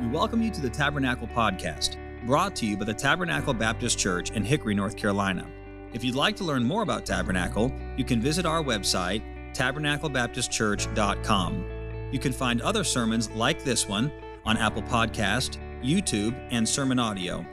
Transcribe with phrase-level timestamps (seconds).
[0.00, 1.96] We welcome you to the Tabernacle Podcast,
[2.26, 5.46] brought to you by the Tabernacle Baptist Church in Hickory, North Carolina.
[5.92, 9.22] If you'd like to learn more about Tabernacle, you can visit our website,
[9.54, 11.64] tabernaclebaptistchurch.com.
[12.10, 14.10] You can find other sermons like this one
[14.44, 17.46] on Apple Podcast, YouTube, and Sermon Audio.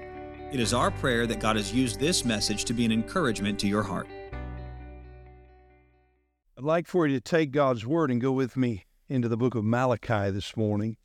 [0.52, 3.68] It is our prayer that God has used this message to be an encouragement to
[3.68, 4.08] your heart.
[6.58, 9.54] I'd like for you to take God's word and go with me into the book
[9.54, 10.98] of Malachi this morning.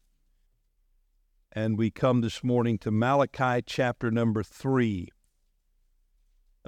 [1.56, 5.08] And we come this morning to Malachi chapter number three.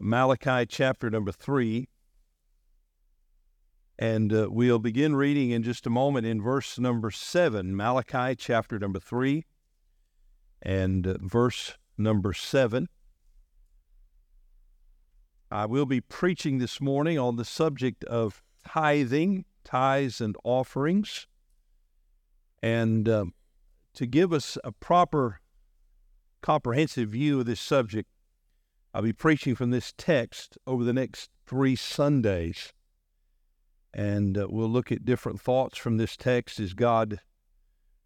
[0.00, 1.90] Malachi chapter number three.
[3.98, 7.76] And uh, we'll begin reading in just a moment in verse number seven.
[7.76, 9.44] Malachi chapter number three
[10.62, 12.88] and uh, verse number seven.
[15.50, 21.26] I will be preaching this morning on the subject of tithing, tithes, and offerings.
[22.62, 23.34] And um,
[23.98, 25.40] to give us a proper,
[26.40, 28.08] comprehensive view of this subject,
[28.94, 32.72] I'll be preaching from this text over the next three Sundays.
[33.92, 37.18] And uh, we'll look at different thoughts from this text as God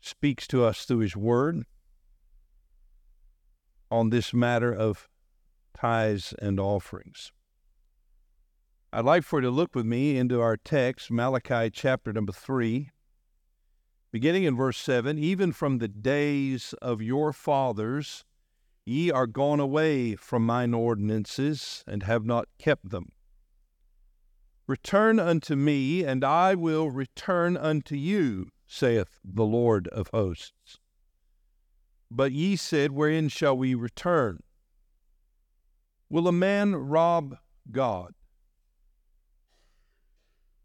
[0.01, 1.65] speaks to us through His Word
[3.91, 5.11] on this matter of
[5.77, 7.33] tithes and offerings.
[8.95, 12.92] I'd like for you to look with me into our text, Malachi chapter number 3,
[14.13, 18.25] beginning in verse 7 Even from the days of your fathers,
[18.85, 23.11] ye are gone away from mine ordinances, and have not kept them.
[24.69, 30.79] Return unto me, and I will return unto you, saith the Lord of hosts.
[32.11, 34.43] But ye said, Wherein shall we return?
[36.11, 37.39] Will a man rob
[37.71, 38.13] God?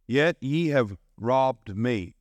[0.06, 2.17] Yet ye have robbed me.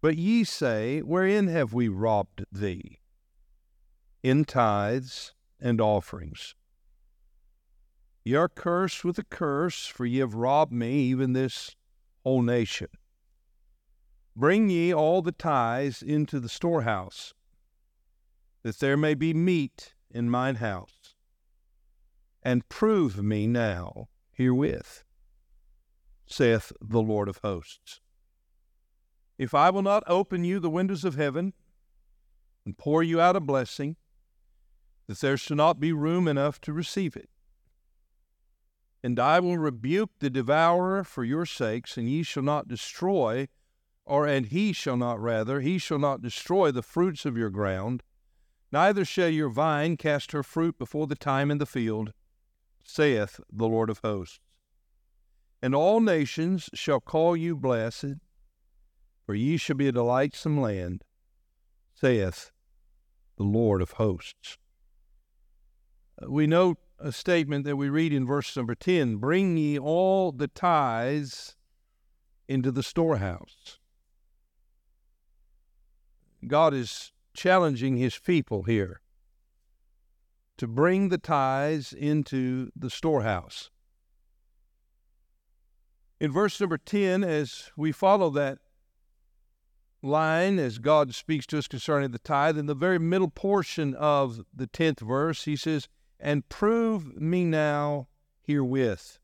[0.00, 3.00] But ye say, Wherein have we robbed thee?
[4.22, 6.54] In tithes and offerings.
[8.24, 11.74] Ye are cursed with a curse, for ye have robbed me, even this
[12.22, 12.88] whole nation.
[14.36, 17.34] Bring ye all the tithes into the storehouse,
[18.62, 21.14] that there may be meat in mine house,
[22.42, 25.02] and prove me now herewith,
[26.26, 28.00] saith the Lord of hosts.
[29.38, 31.54] If I will not open you the windows of heaven
[32.66, 33.96] and pour you out a blessing,
[35.06, 37.30] that there shall not be room enough to receive it.
[39.02, 43.48] And I will rebuke the devourer for your sakes, and ye shall not destroy,
[44.04, 48.02] or and he shall not rather, he shall not destroy the fruits of your ground,
[48.72, 52.12] neither shall your vine cast her fruit before the time in the field,
[52.82, 54.40] saith the Lord of hosts.
[55.62, 58.16] And all nations shall call you blessed,
[59.28, 61.04] for ye shall be a delightsome land,
[61.92, 62.50] saith
[63.36, 64.56] the Lord of hosts.
[66.22, 70.32] Uh, we note a statement that we read in verse number 10 Bring ye all
[70.32, 71.56] the tithes
[72.48, 73.78] into the storehouse.
[76.46, 79.02] God is challenging his people here
[80.56, 83.68] to bring the tithes into the storehouse.
[86.18, 88.60] In verse number 10, as we follow that
[90.02, 92.58] line as God speaks to us concerning the tithe.
[92.58, 95.88] In the very middle portion of the 10th verse, he says,
[96.20, 98.08] And prove me now
[98.42, 99.18] herewith,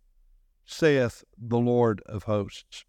[0.65, 2.85] saith the Lord of hosts.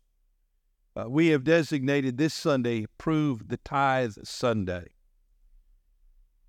[0.96, 4.88] Uh, we have designated this Sunday Prove the Tithe Sunday.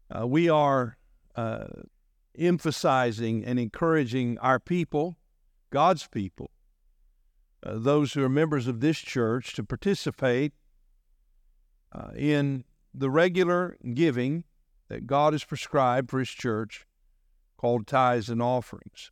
[0.08, 0.96] Uh, we are
[1.34, 1.66] uh,
[2.38, 5.16] emphasizing and encouraging our people,
[5.70, 6.52] God's people,
[7.64, 10.52] uh, those who are members of this church, to participate
[11.96, 12.64] uh, in
[12.94, 14.44] the regular giving
[14.88, 16.86] that God has prescribed for His church
[17.56, 19.10] called tithes and offerings.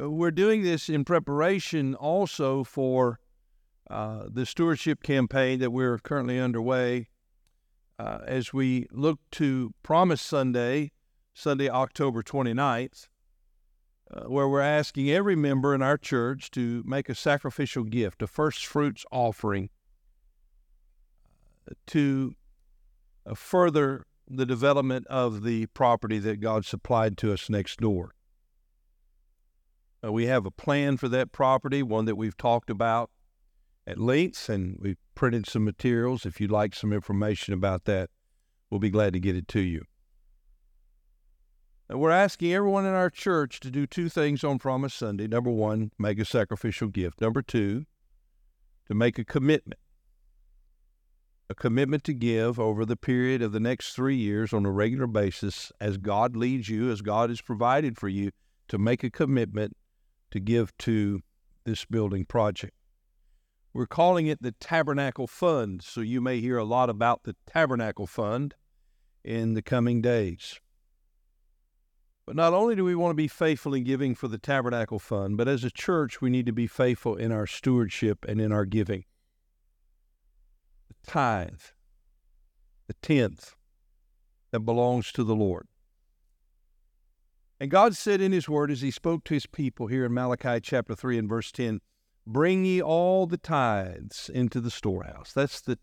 [0.00, 3.18] Uh, we're doing this in preparation also for
[3.90, 7.08] uh, the stewardship campaign that we're currently underway
[7.98, 10.92] uh, as we look to Promise Sunday,
[11.32, 13.08] Sunday, October 29th,
[14.10, 18.26] uh, where we're asking every member in our church to make a sacrificial gift, a
[18.26, 19.70] first fruits offering
[21.88, 22.34] to
[23.26, 28.12] uh, further the development of the property that God supplied to us next door.
[30.04, 33.10] Uh, we have a plan for that property, one that we've talked about
[33.86, 36.26] at length, and we've printed some materials.
[36.26, 38.10] If you'd like some information about that,
[38.70, 39.84] we'll be glad to get it to you.
[41.88, 45.26] And we're asking everyone in our church to do two things on Promise Sunday.
[45.26, 47.20] Number one, make a sacrificial gift.
[47.20, 47.86] Number two,
[48.86, 49.80] to make a commitment
[51.50, 55.06] a commitment to give over the period of the next three years on a regular
[55.06, 58.30] basis as God leads you, as God has provided for you,
[58.68, 59.76] to make a commitment
[60.30, 61.20] to give to
[61.64, 62.74] this building project.
[63.72, 68.06] We're calling it the Tabernacle Fund, so you may hear a lot about the Tabernacle
[68.06, 68.54] Fund
[69.24, 70.60] in the coming days.
[72.26, 75.38] But not only do we want to be faithful in giving for the Tabernacle Fund,
[75.38, 78.66] but as a church, we need to be faithful in our stewardship and in our
[78.66, 79.04] giving.
[80.88, 81.60] The tithe,
[82.86, 83.54] the tenth
[84.50, 85.66] that belongs to the Lord.
[87.60, 90.60] And God said in His Word, as He spoke to His people here in Malachi
[90.60, 91.80] chapter 3 and verse 10,
[92.26, 95.32] Bring ye all the tithes into the storehouse.
[95.32, 95.78] That's the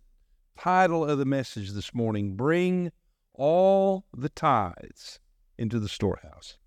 [0.58, 2.36] title of the message this morning.
[2.36, 2.92] Bring
[3.34, 5.20] all the tithes
[5.58, 6.58] into the storehouse.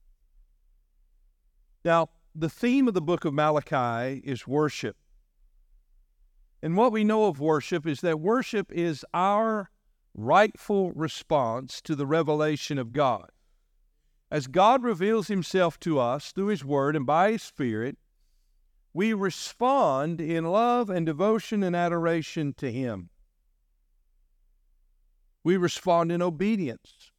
[1.84, 4.96] Now, the theme of the book of Malachi is worship.
[6.62, 9.70] And what we know of worship is that worship is our
[10.14, 13.30] rightful response to the revelation of God.
[14.30, 17.96] As God reveals himself to us through his word and by his spirit,
[18.92, 23.10] we respond in love and devotion and adoration to him.
[25.44, 27.12] We respond in obedience.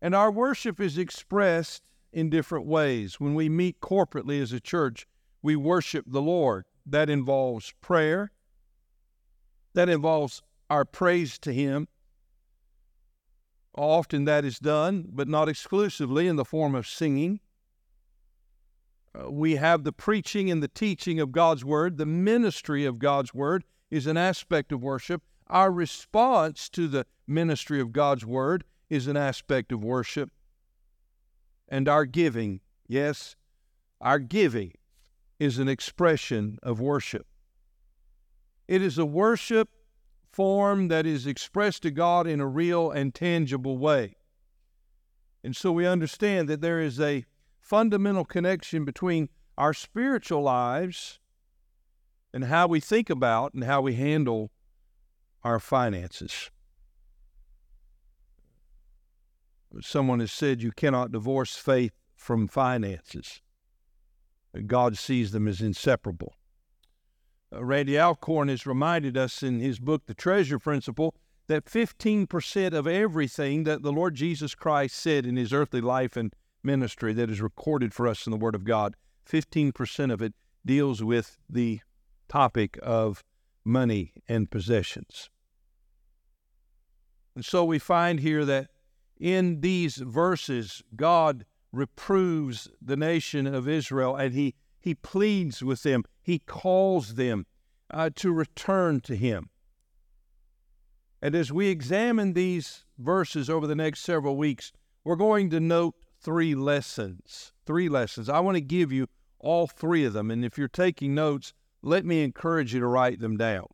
[0.00, 3.20] And our worship is expressed in different ways.
[3.20, 5.06] When we meet corporately as a church,
[5.42, 6.64] we worship the Lord.
[6.84, 8.32] That involves prayer,
[9.74, 11.88] that involves our praise to Him.
[13.74, 17.40] Often that is done, but not exclusively, in the form of singing.
[19.14, 21.96] Uh, we have the preaching and the teaching of God's Word.
[21.98, 25.22] The ministry of God's Word is an aspect of worship.
[25.46, 30.30] Our response to the ministry of God's Word is an aspect of worship.
[31.68, 33.36] And our giving, yes,
[34.00, 34.72] our giving
[35.42, 37.26] is an expression of worship.
[38.68, 39.68] It is a worship
[40.30, 44.14] form that is expressed to God in a real and tangible way.
[45.42, 47.24] And so we understand that there is a
[47.58, 51.18] fundamental connection between our spiritual lives
[52.32, 54.52] and how we think about and how we handle
[55.42, 56.50] our finances.
[59.80, 63.40] someone has said you cannot divorce faith from finances.
[64.66, 66.34] God sees them as inseparable.
[67.52, 71.14] Uh, Randy Alcorn has reminded us in his book, The Treasure Principle,
[71.48, 76.34] that 15% of everything that the Lord Jesus Christ said in his earthly life and
[76.62, 78.94] ministry that is recorded for us in the Word of God,
[79.28, 80.34] 15% of it
[80.64, 81.80] deals with the
[82.28, 83.24] topic of
[83.64, 85.28] money and possessions.
[87.34, 88.68] And so we find here that
[89.18, 96.04] in these verses, God reproves the nation of Israel and he, he pleads with them,
[96.22, 97.46] he calls them
[97.90, 99.50] uh, to return to him.
[101.20, 104.72] And as we examine these verses over the next several weeks,
[105.04, 107.52] we're going to note three lessons.
[107.64, 108.28] Three lessons.
[108.28, 109.06] I want to give you
[109.38, 110.30] all three of them.
[110.30, 113.66] And if you're taking notes, let me encourage you to write them down.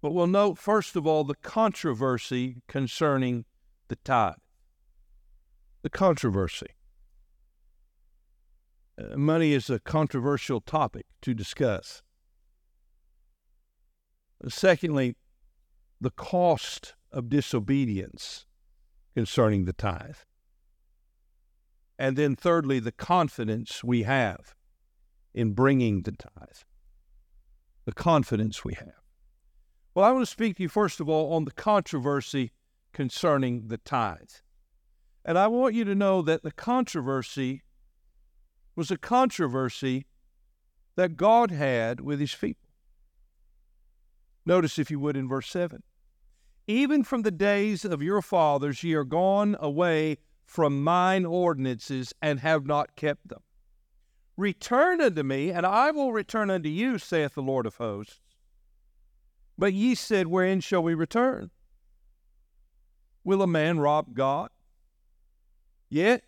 [0.00, 3.44] But we'll note, first of all, the controversy concerning
[3.88, 4.34] the tithe.
[5.82, 6.74] The controversy.
[8.98, 12.02] Uh, money is a controversial topic to discuss.
[14.48, 15.16] Secondly,
[16.00, 18.46] the cost of disobedience
[19.14, 20.16] concerning the tithe.
[21.98, 24.54] And then, thirdly, the confidence we have
[25.34, 26.62] in bringing the tithe.
[27.84, 29.02] The confidence we have.
[29.94, 32.52] Well, I want to speak to you first of all on the controversy
[32.92, 34.30] concerning the tithe.
[35.24, 37.62] And I want you to know that the controversy
[38.74, 40.06] was a controversy
[40.96, 42.68] that God had with his people.
[44.46, 45.82] Notice, if you would, in verse 7
[46.66, 52.40] Even from the days of your fathers ye are gone away from mine ordinances and
[52.40, 53.40] have not kept them.
[54.36, 58.20] Return unto me, and I will return unto you, saith the Lord of hosts.
[59.58, 61.50] But ye said, Wherein shall we return?
[63.24, 64.50] Will a man rob God?
[65.88, 66.24] Yet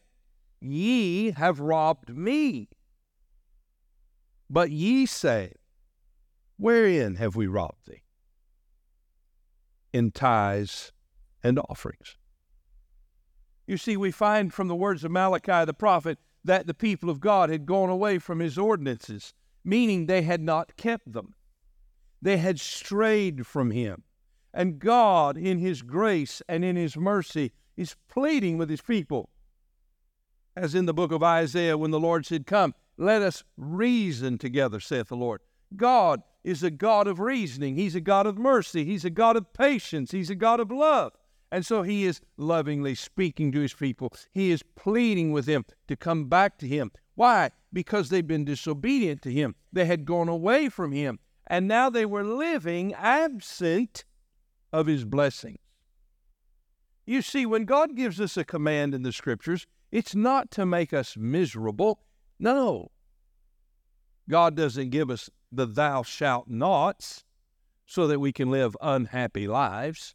[0.61, 2.69] ye have robbed me.
[4.49, 5.55] But ye say,
[6.57, 8.02] Wherein have we robbed thee?
[9.93, 10.93] In tithes
[11.43, 12.17] and offerings.
[13.67, 17.21] You see, we find from the words of Malachi the prophet that the people of
[17.21, 19.33] God had gone away from his ordinances,
[19.64, 21.35] meaning they had not kept them.
[22.21, 24.02] They had strayed from him.
[24.52, 29.31] And God, in his grace and in his mercy, is pleading with his people.
[30.57, 34.80] As in the book of Isaiah, when the Lord said, Come, let us reason together,
[34.80, 35.40] saith the Lord.
[35.76, 37.76] God is a God of reasoning.
[37.76, 38.85] He's a God of mercy.
[38.85, 40.11] He's a God of patience.
[40.11, 41.12] He's a God of love.
[41.52, 44.12] And so he is lovingly speaking to his people.
[44.33, 46.92] He is pleading with them to come back to him.
[47.14, 47.50] Why?
[47.73, 49.54] Because they've been disobedient to him.
[49.73, 51.19] They had gone away from him.
[51.47, 54.04] And now they were living absent
[54.73, 55.59] of his blessings.
[57.04, 60.92] You see, when God gives us a command in the scriptures, it's not to make
[60.92, 62.00] us miserable.
[62.38, 62.90] No.
[64.28, 67.25] God doesn't give us the thou shalt nots
[67.87, 70.14] so that we can live unhappy lives.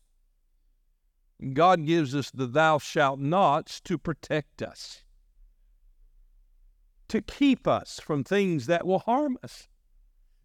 [1.54, 5.04] God gives us the thou shalt nots to protect us,
[7.10, 9.68] to keep us from things that will harm us.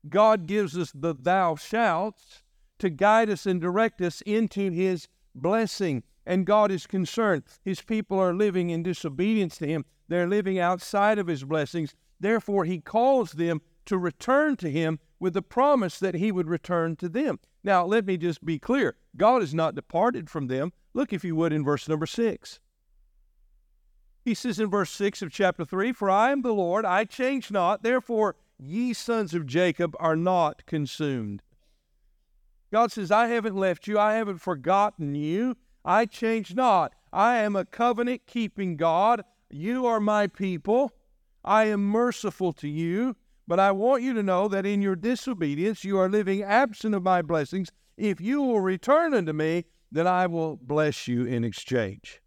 [0.08, 2.42] God gives us the thou shalt
[2.80, 6.02] to guide us and direct us into His blessing.
[6.30, 7.42] And God is concerned.
[7.64, 11.96] His people are living in disobedience to Him, they're living outside of His blessings.
[12.20, 16.94] Therefore, He calls them to return to Him with the promise that He would return
[16.96, 17.40] to them.
[17.64, 20.72] Now, let me just be clear God has not departed from them.
[20.94, 22.60] Look, if you would, in verse number six.
[24.24, 27.50] He says in verse 6 of chapter 3 For I am the Lord, I change
[27.50, 31.42] not, therefore ye sons of Jacob are not consumed.
[32.72, 36.92] God says, I haven't left you, I haven't forgotten you, I change not.
[37.12, 39.24] I am a covenant keeping God.
[39.50, 40.92] You are my people.
[41.44, 43.16] I am merciful to you,
[43.48, 47.02] but I want you to know that in your disobedience you are living absent of
[47.02, 47.70] my blessings.
[47.96, 52.20] If you will return unto me, then I will bless you in exchange.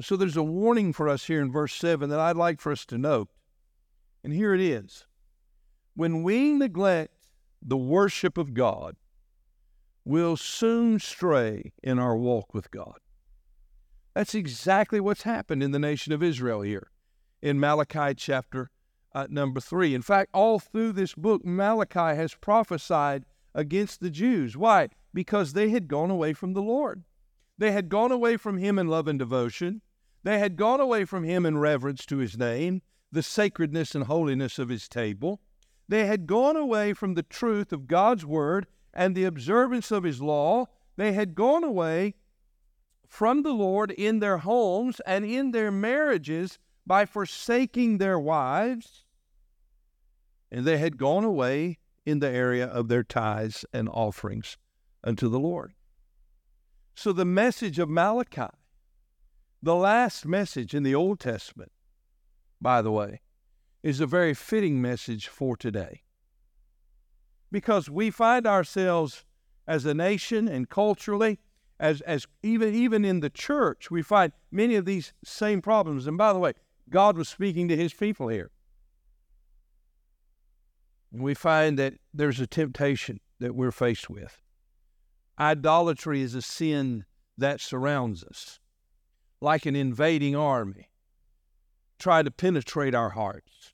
[0.00, 2.84] So there's a warning for us here in verse 7 that I'd like for us
[2.86, 3.28] to note.
[4.22, 5.06] And here it is.
[5.94, 7.14] When we neglect
[7.62, 8.96] the worship of God,
[10.06, 12.98] we'll soon stray in our walk with God.
[14.14, 16.90] That's exactly what's happened in the nation of Israel here
[17.42, 18.70] in Malachi chapter
[19.14, 19.94] uh, number 3.
[19.94, 24.56] In fact, all through this book, Malachi has prophesied against the Jews.
[24.56, 24.88] Why?
[25.16, 27.02] because they had gone away from the Lord.
[27.56, 29.80] They had gone away from Him in love and devotion.
[30.22, 34.58] They had gone away from Him in reverence to His name, the sacredness and holiness
[34.58, 35.40] of His table.
[35.88, 40.20] They had gone away from the truth of God's Word and the observance of His
[40.20, 40.66] law.
[40.96, 42.14] They had gone away
[43.06, 49.04] from the Lord in their homes and in their marriages by forsaking their wives.
[50.50, 54.56] And they had gone away in the area of their tithes and offerings
[55.04, 55.74] unto the Lord.
[56.94, 58.48] So the message of Malachi,
[59.62, 61.72] the last message in the Old Testament,
[62.60, 63.20] by the way,
[63.82, 66.02] is a very fitting message for today.
[67.56, 69.24] Because we find ourselves
[69.66, 71.38] as a nation and culturally,
[71.80, 76.06] as, as even, even in the church, we find many of these same problems.
[76.06, 76.52] And by the way,
[76.90, 78.50] God was speaking to his people here.
[81.10, 84.42] And we find that there's a temptation that we're faced with.
[85.38, 87.06] Idolatry is a sin
[87.38, 88.60] that surrounds us,
[89.40, 90.90] like an invading army,
[91.98, 93.72] try to penetrate our hearts.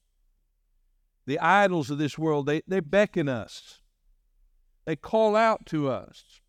[1.26, 3.80] The idols of this world, they, they beckon us.
[4.84, 6.40] They call out to us.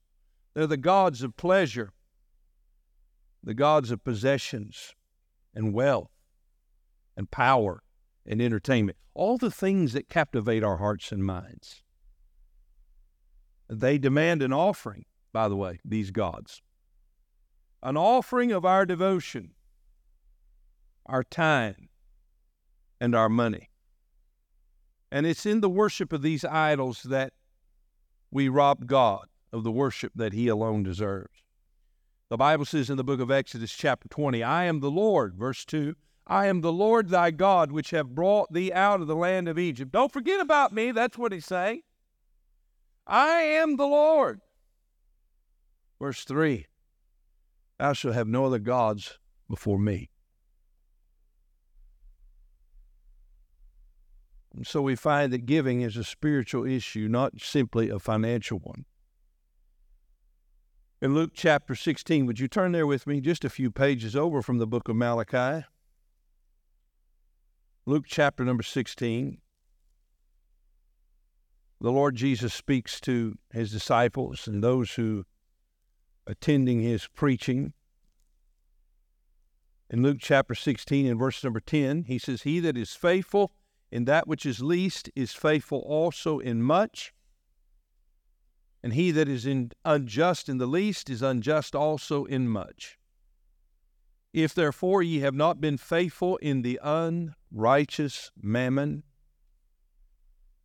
[0.54, 1.94] They're the gods of pleasure,
[3.44, 4.94] the gods of possessions
[5.54, 6.12] and wealth
[7.16, 7.84] and power
[8.26, 8.98] and entertainment.
[9.14, 11.84] All the things that captivate our hearts and minds.
[13.70, 16.62] They demand an offering, by the way, these gods.
[17.82, 19.52] An offering of our devotion,
[21.06, 21.90] our time,
[23.00, 23.70] and our money.
[25.14, 27.34] And it's in the worship of these idols that
[28.32, 31.44] we rob God of the worship that He alone deserves.
[32.30, 35.66] The Bible says in the book of Exodus, chapter 20, I am the Lord, verse
[35.66, 39.48] 2, I am the Lord thy God, which have brought thee out of the land
[39.48, 39.92] of Egypt.
[39.92, 40.92] Don't forget about me.
[40.92, 41.84] That's what he's saying.
[43.06, 44.42] I am the Lord.
[46.00, 46.66] Verse 3
[47.78, 50.10] Thou shalt have no other gods before me.
[54.62, 58.86] So we find that giving is a spiritual issue, not simply a financial one.
[61.02, 64.42] In Luke chapter 16, would you turn there with me just a few pages over
[64.42, 65.66] from the book of Malachi?
[67.86, 69.40] Luke chapter number 16
[71.84, 75.26] the Lord Jesus speaks to his disciples and those who
[76.26, 77.74] attending his preaching.
[79.90, 83.52] In Luke chapter 16 and verse number 10, he says, He that is faithful
[83.94, 87.14] in that which is least is faithful also in much.
[88.82, 92.98] And he that is in unjust in the least is unjust also in much.
[94.34, 99.04] If therefore ye have not been faithful in the unrighteous mammon,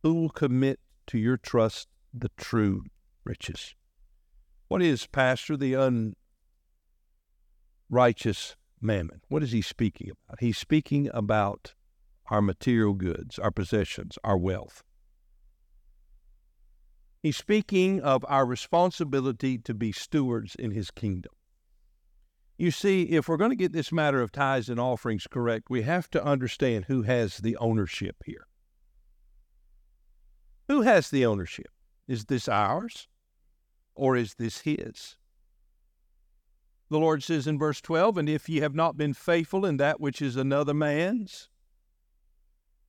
[0.01, 2.85] Who will commit to your trust the true
[3.23, 3.75] riches?
[4.69, 5.75] What is, Pastor, the
[7.91, 9.21] unrighteous mammon?
[9.27, 10.39] What is he speaking about?
[10.39, 11.75] He's speaking about
[12.29, 14.83] our material goods, our possessions, our wealth.
[17.21, 21.33] He's speaking of our responsibility to be stewards in his kingdom.
[22.57, 25.83] You see, if we're going to get this matter of tithes and offerings correct, we
[25.83, 28.47] have to understand who has the ownership here.
[30.67, 31.71] Who has the ownership?
[32.07, 33.07] Is this ours
[33.95, 35.17] or is this his?
[36.89, 40.01] The Lord says in verse 12, And if ye have not been faithful in that
[40.01, 41.49] which is another man's,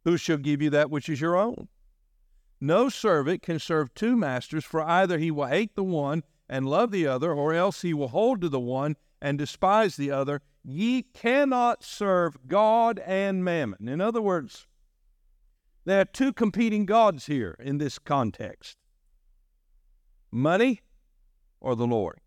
[0.04, 1.68] who shall give you that which is your own?
[2.60, 6.90] No servant can serve two masters, for either he will hate the one and love
[6.90, 10.42] the other, or else he will hold to the one and despise the other.
[10.62, 13.88] Ye cannot serve God and mammon.
[13.88, 14.66] In other words,
[15.84, 18.76] there are two competing gods here in this context
[20.30, 20.80] money
[21.60, 22.20] or the Lord.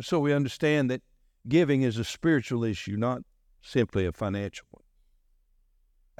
[0.00, 1.02] So we understand that
[1.46, 3.22] giving is a spiritual issue, not
[3.60, 4.79] simply a financial one.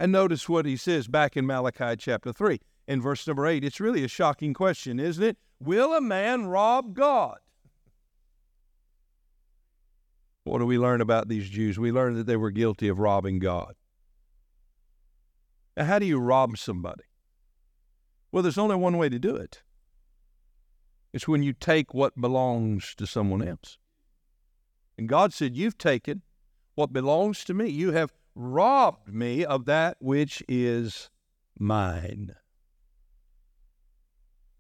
[0.00, 3.62] And notice what he says back in Malachi chapter 3 in verse number 8.
[3.62, 5.36] It's really a shocking question, isn't it?
[5.62, 7.36] Will a man rob God?
[10.44, 11.78] What do we learn about these Jews?
[11.78, 13.74] We learn that they were guilty of robbing God.
[15.76, 17.04] Now, how do you rob somebody?
[18.32, 19.62] Well, there's only one way to do it.
[21.12, 23.76] It's when you take what belongs to someone else.
[24.96, 26.22] And God said, You've taken
[26.74, 27.68] what belongs to me.
[27.68, 31.10] You have robbed me of that which is
[31.58, 32.34] mine.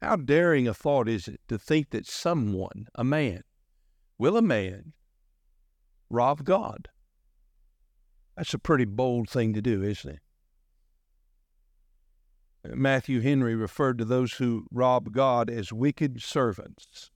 [0.02, 3.42] How daring a thought is it to think that someone, a man,
[4.18, 4.92] will a man
[6.08, 6.88] rob God?
[8.36, 10.20] That's a pretty bold thing to do, isn't it?
[12.74, 17.10] Matthew Henry referred to those who rob God as wicked servants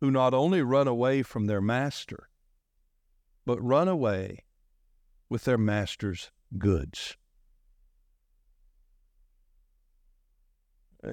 [0.00, 2.28] who not only run away from their master,
[3.44, 4.44] but run away
[5.30, 7.16] with their master's goods.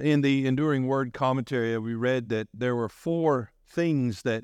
[0.01, 4.43] In the Enduring Word commentary, we read that there were four things that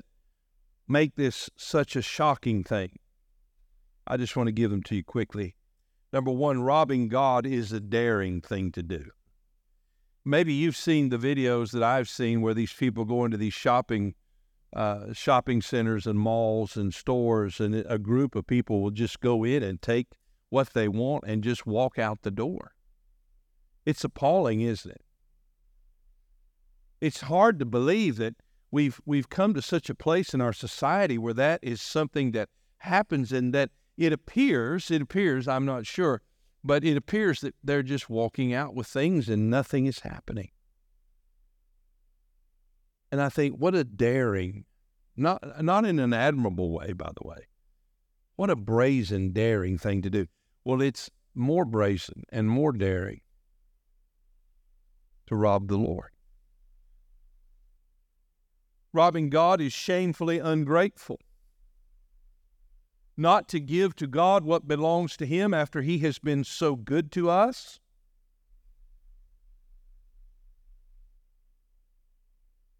[0.88, 2.98] make this such a shocking thing.
[4.06, 5.56] I just want to give them to you quickly.
[6.12, 9.10] Number one, robbing God is a daring thing to do.
[10.24, 14.14] Maybe you've seen the videos that I've seen where these people go into these shopping
[14.74, 19.44] uh, shopping centers and malls and stores, and a group of people will just go
[19.44, 20.08] in and take
[20.50, 22.72] what they want and just walk out the door.
[23.86, 25.02] It's appalling, isn't it?
[27.00, 28.34] It's hard to believe that
[28.70, 32.48] we've we've come to such a place in our society where that is something that
[32.78, 36.22] happens and that it appears it appears I'm not sure
[36.64, 40.50] but it appears that they're just walking out with things and nothing is happening
[43.14, 44.64] and I think, what a daring,
[45.16, 47.46] not, not in an admirable way, by the way.
[48.34, 50.26] What a brazen, daring thing to do.
[50.64, 53.20] Well, it's more brazen and more daring
[55.28, 56.10] to rob the Lord.
[58.92, 61.20] Robbing God is shamefully ungrateful.
[63.16, 67.12] Not to give to God what belongs to Him after He has been so good
[67.12, 67.78] to us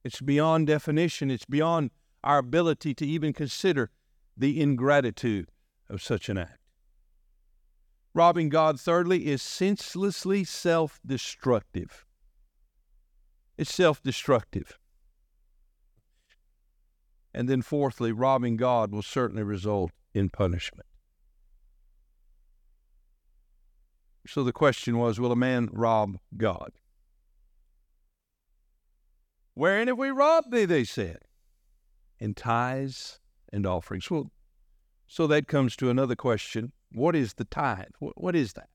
[0.05, 1.31] It's beyond definition.
[1.31, 1.91] It's beyond
[2.23, 3.91] our ability to even consider
[4.37, 5.51] the ingratitude
[5.89, 6.59] of such an act.
[8.13, 12.05] Robbing God, thirdly, is senselessly self destructive.
[13.57, 14.79] It's self destructive.
[17.33, 20.87] And then, fourthly, robbing God will certainly result in punishment.
[24.27, 26.73] So the question was will a man rob God?
[29.55, 30.65] Wherein have we robbed thee?
[30.65, 31.19] They said.
[32.19, 33.21] In tithes
[33.53, 34.11] and offerings.
[34.11, 34.31] Well,
[35.07, 36.73] so that comes to another question.
[36.93, 37.93] What is the tithe?
[37.99, 38.69] What is that?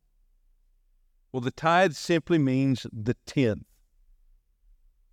[1.32, 3.66] Well, the tithe simply means the tenth.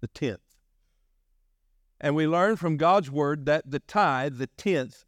[0.01, 0.41] The tenth.
[2.01, 5.05] And we learn from God's word that the tithe, the tenth,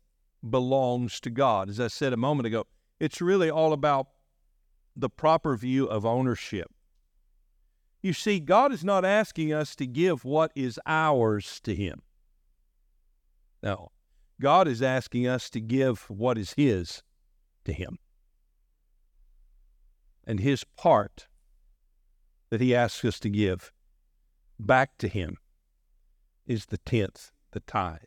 [0.48, 1.68] belongs to God.
[1.68, 2.66] As I said a moment ago,
[2.98, 4.08] it's really all about
[4.96, 6.70] the proper view of ownership.
[8.00, 12.02] You see, God is not asking us to give what is ours to Him.
[13.62, 13.90] No.
[14.40, 17.02] God is asking us to give what is His
[17.64, 17.98] to Him.
[20.24, 21.26] And His part
[22.50, 23.72] that He asks us to give
[24.60, 25.36] back to Him
[26.46, 27.98] is the tenth, the tithe.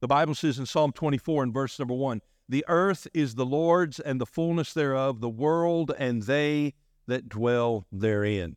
[0.00, 3.98] The Bible says in Psalm 24 and verse number 1 The earth is the Lord's
[3.98, 6.74] and the fullness thereof, the world and they
[7.08, 8.56] that dwell therein.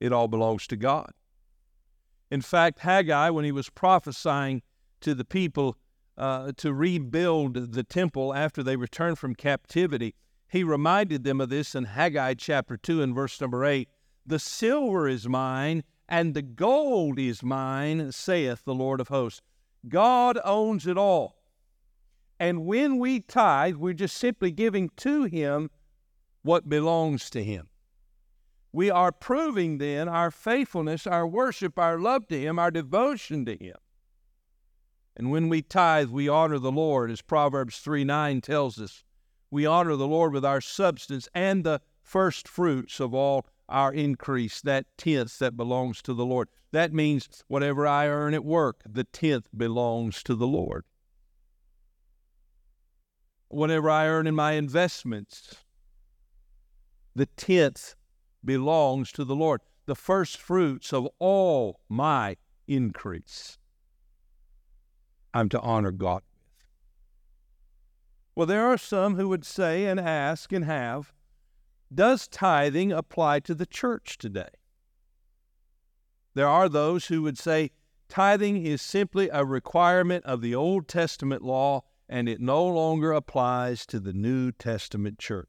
[0.00, 1.12] It all belongs to God.
[2.30, 4.62] In fact, Haggai, when he was prophesying
[5.00, 5.76] to the people
[6.16, 10.14] uh, to rebuild the temple after they returned from captivity,
[10.48, 13.88] he reminded them of this in Haggai chapter 2 and verse number 8.
[14.26, 19.42] The silver is mine, and the gold is mine, saith the Lord of hosts.
[19.88, 21.36] God owns it all.
[22.40, 25.70] And when we tithe, we're just simply giving to Him
[26.42, 27.68] what belongs to Him.
[28.72, 33.56] We are proving then our faithfulness, our worship, our love to Him, our devotion to
[33.56, 33.76] Him.
[35.16, 39.02] And when we tithe, we honor the Lord, as Proverbs 3 9 tells us.
[39.50, 44.60] We honor the Lord with our substance and the first fruits of all our increase,
[44.62, 46.48] that tenth that belongs to the Lord.
[46.72, 50.84] That means whatever I earn at work, the tenth belongs to the Lord.
[53.48, 55.54] Whatever I earn in my investments,
[57.18, 57.96] the tenth
[58.44, 59.60] belongs to the Lord.
[59.86, 63.58] The first fruits of all my increase,
[65.34, 66.66] I'm to honor God with.
[68.34, 71.12] Well, there are some who would say and ask and have,
[71.92, 74.50] does tithing apply to the church today?
[76.34, 77.72] There are those who would say
[78.08, 83.84] tithing is simply a requirement of the Old Testament law and it no longer applies
[83.86, 85.48] to the New Testament church.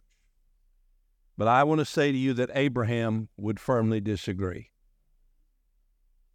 [1.39, 4.71] But I want to say to you that Abraham would firmly disagree.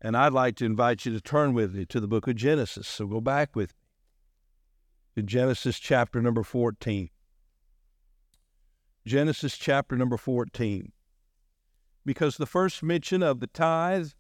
[0.01, 2.89] And I'd like to invite you to turn with me to the book of Genesis.
[2.89, 3.75] So go back with
[5.17, 7.11] me to Genesis chapter number 14.
[9.07, 10.91] Genesis chapter number 14.
[12.07, 14.13] Because the first mention of the tithe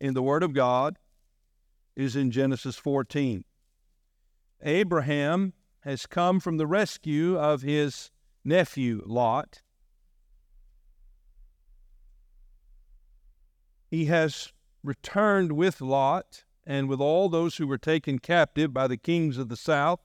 [0.00, 0.98] in the Word of God
[1.94, 3.44] is in Genesis 14.
[4.62, 8.10] Abraham has come from the rescue of his
[8.44, 9.62] nephew Lot.
[13.90, 14.52] He has
[14.84, 19.48] returned with Lot and with all those who were taken captive by the kings of
[19.48, 20.00] the south.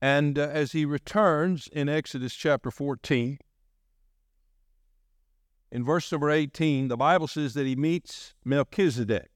[0.00, 3.38] And uh, as he returns in Exodus chapter 14,
[5.70, 9.30] in verse number 18, the Bible says that he meets Melchizedek.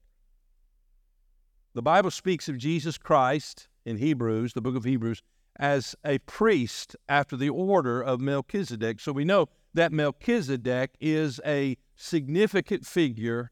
[1.75, 5.21] The Bible speaks of Jesus Christ in Hebrews, the book of Hebrews,
[5.57, 8.99] as a priest after the order of Melchizedek.
[8.99, 13.51] So we know that Melchizedek is a significant figure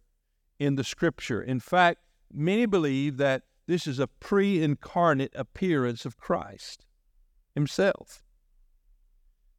[0.60, 1.42] in the scripture.
[1.42, 2.00] In fact,
[2.32, 6.86] many believe that this is a pre incarnate appearance of Christ
[7.56, 8.24] himself.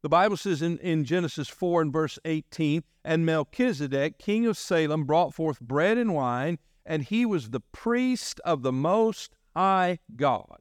[0.01, 5.05] The Bible says in, in Genesis 4 and verse 18, and Melchizedek, king of Salem,
[5.05, 10.59] brought forth bread and wine, and he was the priest of the Most High God.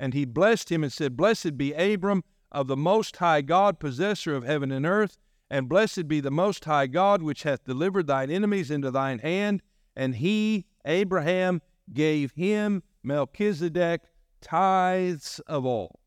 [0.00, 4.36] And he blessed him and said, Blessed be Abram of the Most High God, possessor
[4.36, 5.18] of heaven and earth,
[5.50, 9.62] and blessed be the Most High God, which hath delivered thine enemies into thine hand.
[9.96, 11.60] And he, Abraham,
[11.92, 14.02] gave him, Melchizedek,
[14.40, 15.98] tithes of all.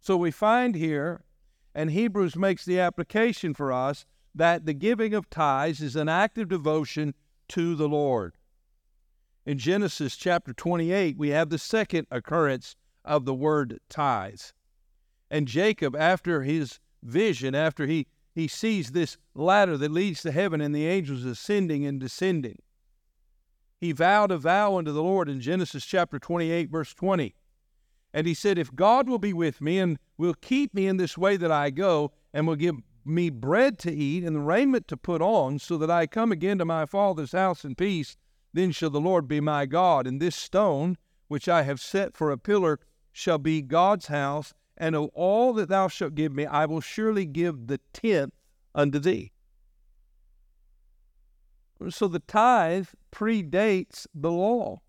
[0.00, 1.24] So we find here,
[1.74, 6.38] and Hebrews makes the application for us, that the giving of tithes is an act
[6.38, 7.14] of devotion
[7.48, 8.34] to the Lord.
[9.44, 14.52] In Genesis chapter 28, we have the second occurrence of the word tithes.
[15.30, 20.60] And Jacob, after his vision, after he, he sees this ladder that leads to heaven
[20.60, 22.58] and the angels ascending and descending,
[23.78, 27.34] he vowed a vow unto the Lord in Genesis chapter 28, verse 20.
[28.14, 31.18] And he said, If God will be with me and will keep me in this
[31.18, 35.20] way that I go, and will give me bread to eat and raiment to put
[35.20, 38.16] on, so that I come again to my father's house in peace,
[38.54, 40.06] then shall the Lord be my God.
[40.06, 40.96] And this stone,
[41.28, 42.80] which I have set for a pillar,
[43.12, 44.54] shall be God's house.
[44.76, 48.34] And of all that thou shalt give me, I will surely give the tenth
[48.74, 49.32] unto thee.
[51.88, 54.80] So the tithe predates the law.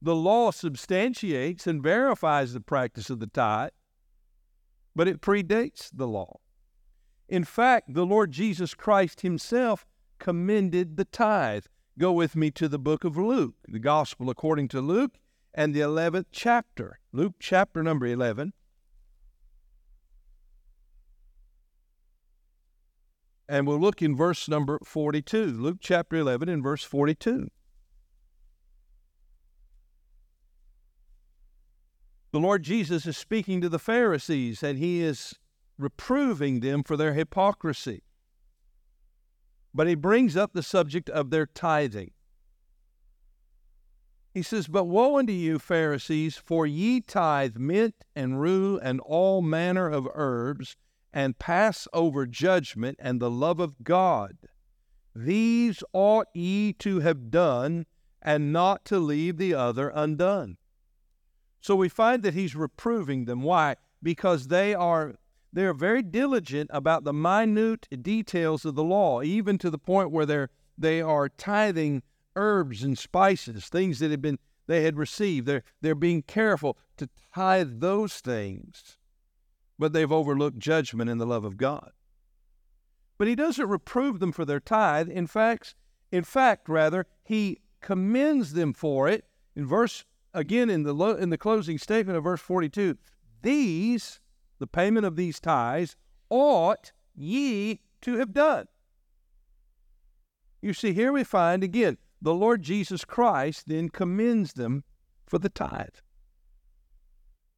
[0.00, 3.70] The law substantiates and verifies the practice of the tithe,
[4.94, 6.40] but it predates the law.
[7.28, 9.86] In fact, the Lord Jesus Christ himself
[10.18, 11.64] commended the tithe.
[11.98, 15.16] Go with me to the book of Luke, the gospel according to Luke,
[15.54, 16.98] and the 11th chapter.
[17.12, 18.52] Luke chapter number 11.
[23.48, 25.46] And we'll look in verse number 42.
[25.46, 27.48] Luke chapter 11 and verse 42.
[32.32, 35.34] The Lord Jesus is speaking to the Pharisees and he is
[35.78, 38.02] reproving them for their hypocrisy.
[39.72, 42.10] But he brings up the subject of their tithing.
[44.34, 49.40] He says, But woe unto you, Pharisees, for ye tithe mint and rue and all
[49.40, 50.76] manner of herbs,
[51.12, 54.36] and pass over judgment and the love of God.
[55.14, 57.86] These ought ye to have done,
[58.20, 60.56] and not to leave the other undone.
[61.60, 63.42] So we find that he's reproving them.
[63.42, 63.76] Why?
[64.02, 65.14] Because they are
[65.52, 70.10] they are very diligent about the minute details of the law, even to the point
[70.10, 72.02] where they're they are tithing
[72.36, 75.46] herbs and spices, things that had been they had received.
[75.46, 78.98] They're they're being careful to tithe those things,
[79.78, 81.92] but they've overlooked judgment and the love of God.
[83.18, 85.08] But he doesn't reprove them for their tithe.
[85.08, 85.74] In fact,
[86.10, 89.24] in fact, rather, he commends them for it.
[89.54, 92.96] In verse again in the in the closing statement of verse 42,
[93.42, 94.20] these,
[94.58, 95.96] the payment of these tithes,
[96.30, 98.66] ought ye to have done.
[100.60, 104.82] You see, here we find again the Lord Jesus Christ then commends them
[105.26, 106.00] for the tithe.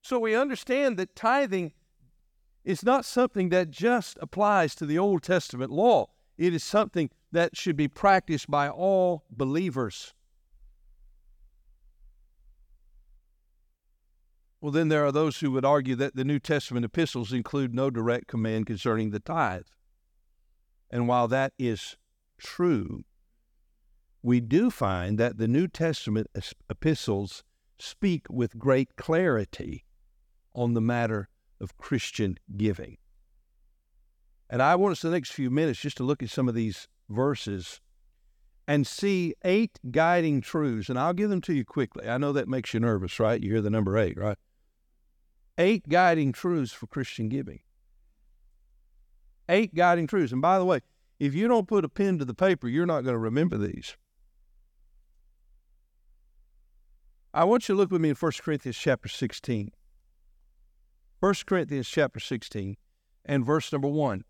[0.03, 1.73] So we understand that tithing
[2.65, 6.09] is not something that just applies to the Old Testament law.
[6.37, 10.13] It is something that should be practiced by all believers.
[14.61, 17.89] Well, then there are those who would argue that the New Testament epistles include no
[17.89, 19.67] direct command concerning the tithe.
[20.91, 21.97] And while that is
[22.37, 23.05] true,
[24.27, 26.27] we do find that the New Testament
[26.69, 27.45] epistles
[27.79, 29.85] speak with great clarity
[30.53, 31.29] on the matter
[31.61, 32.97] of Christian giving.
[34.51, 36.89] And I want us the next few minutes just to look at some of these
[37.09, 37.81] verses
[38.67, 40.89] and see eight guiding truths.
[40.89, 42.09] And I'll give them to you quickly.
[42.09, 43.41] I know that makes you nervous, right?
[43.41, 44.39] You hear the number eight, right?
[45.57, 47.61] Eight guiding truths for Christian giving.
[49.49, 50.33] Eight guiding truths.
[50.33, 50.81] And by the way,
[51.21, 53.97] if you don't put a pen to the paper, you're not going to remember these.
[57.37, 59.71] I want you to look with me in 1 Corinthians chapter 16.
[61.21, 62.79] 1 Corinthians chapter 16
[63.27, 64.25] and verse number 1.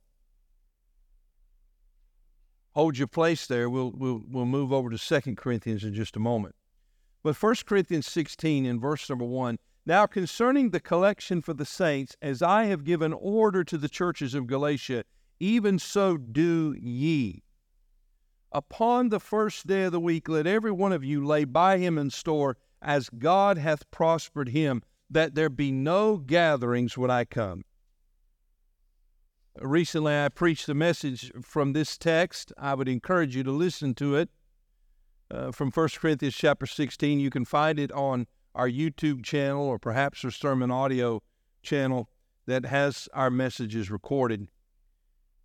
[2.73, 3.71] Hold your place there.
[3.71, 6.57] We'll, we'll, we'll move over to 2 Corinthians in just a moment.
[7.23, 12.16] But 1 Corinthians 16 in verse number 1 Now concerning the collection for the saints,
[12.21, 15.05] as I have given order to the churches of Galatia,
[15.38, 17.45] even so do ye.
[18.51, 21.99] Upon the first day of the week, let every one of you lay by him
[21.99, 27.64] in store as God hath prospered him, that there be no gatherings when I come.
[29.60, 32.52] Recently, I preached a message from this text.
[32.58, 34.28] I would encourage you to listen to it
[35.30, 37.20] uh, from 1 Corinthians chapter 16.
[37.20, 41.22] You can find it on our YouTube channel or perhaps our sermon audio
[41.62, 42.10] channel
[42.46, 44.48] that has our messages recorded.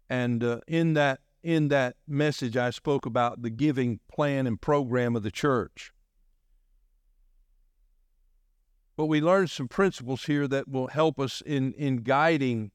[0.09, 5.15] And uh, in that in that message, I spoke about the giving plan and program
[5.15, 5.91] of the church.
[9.01, 12.69] But we learned some principles here that will help us in, in guiding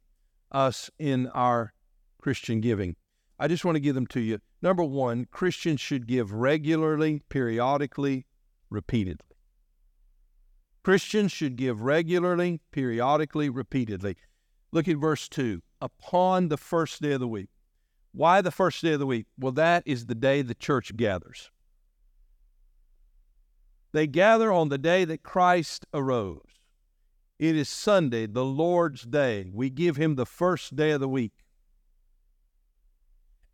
[0.50, 1.72] us in our
[2.20, 2.96] Christian giving.
[3.38, 4.40] I just want to give them to you.
[4.60, 8.26] Number one, Christians should give regularly, periodically,
[8.70, 9.36] repeatedly.
[10.82, 14.16] Christians should give regularly, periodically, repeatedly.
[14.72, 17.50] Look at verse 2 upon the first day of the week.
[18.10, 19.26] Why the first day of the week?
[19.38, 21.52] Well, that is the day the church gathers.
[23.96, 26.42] They gather on the day that Christ arose.
[27.38, 29.50] It is Sunday, the Lord's day.
[29.54, 31.32] We give him the first day of the week.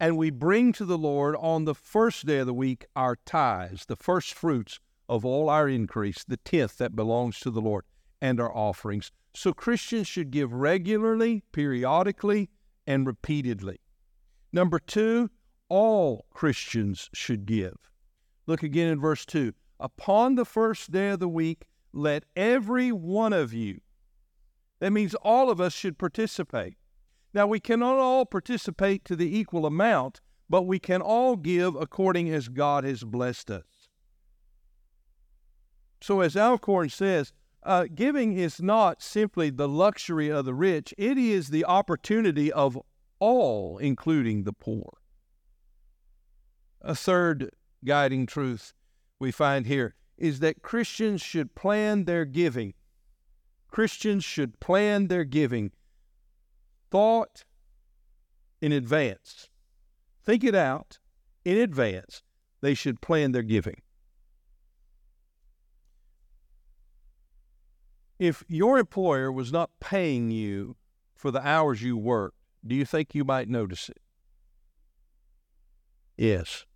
[0.00, 3.86] And we bring to the Lord on the first day of the week our tithes,
[3.86, 7.84] the first fruits of all our increase, the tenth that belongs to the Lord,
[8.20, 9.12] and our offerings.
[9.34, 12.50] So Christians should give regularly, periodically,
[12.84, 13.78] and repeatedly.
[14.52, 15.30] Number two,
[15.68, 17.76] all Christians should give.
[18.48, 23.32] Look again in verse 2 upon the first day of the week, let every one
[23.32, 23.80] of you,
[24.80, 26.76] that means all of us should participate.
[27.34, 32.28] Now, we cannot all participate to the equal amount, but we can all give according
[32.30, 33.88] as God has blessed us.
[36.02, 37.32] So, as Alcorn says,
[37.62, 42.78] uh, giving is not simply the luxury of the rich, it is the opportunity of
[43.20, 44.98] all, including the poor.
[46.80, 47.50] A third
[47.84, 48.74] guiding truth
[49.22, 52.74] we find here is that Christians should plan their giving.
[53.68, 55.70] Christians should plan their giving.
[56.90, 57.44] Thought
[58.60, 59.48] in advance.
[60.24, 60.98] Think it out
[61.44, 62.22] in advance.
[62.60, 63.80] They should plan their giving.
[68.18, 70.76] If your employer was not paying you
[71.14, 72.34] for the hours you work,
[72.66, 74.00] do you think you might notice it?
[76.16, 76.66] Yes.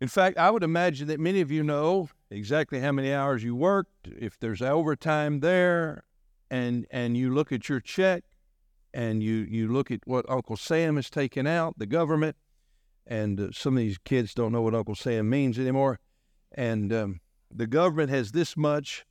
[0.00, 3.54] In fact, I would imagine that many of you know exactly how many hours you
[3.54, 6.04] worked, if there's overtime there,
[6.50, 8.24] and and you look at your check
[8.94, 12.36] and you you look at what Uncle Sam has taken out, the government,
[13.06, 16.00] and uh, some of these kids don't know what Uncle Sam means anymore,
[16.52, 19.04] and um, the government has this much,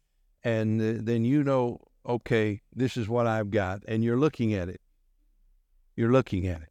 [0.43, 4.69] and uh, then you know, okay, this is what I've got, and you're looking at
[4.69, 4.81] it.
[5.95, 6.68] You're looking at it.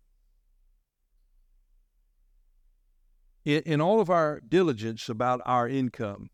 [3.44, 6.30] In, in all of our diligence about our income,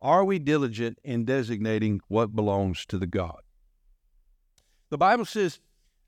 [0.00, 3.40] are we diligent in designating what belongs to the God?
[4.90, 5.60] The Bible says,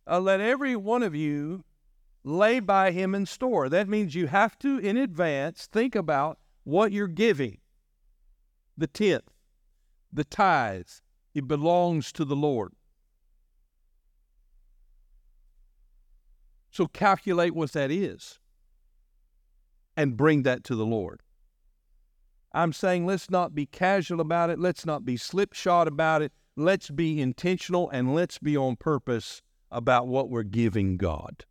[0.07, 1.64] uh, let every one of you
[2.25, 3.69] lay by him in store.
[3.69, 7.59] That means you have to, in advance, think about what you're giving.
[8.77, 9.31] The tenth,
[10.12, 11.03] the tithes,
[11.35, 12.73] it belongs to the Lord.
[16.71, 18.39] So calculate what that is
[20.01, 21.21] and bring that to the Lord.
[22.53, 24.59] I'm saying let's not be casual about it.
[24.59, 26.33] Let's not be slipshod about it.
[26.57, 31.45] Let's be intentional and let's be on purpose about what we're giving God.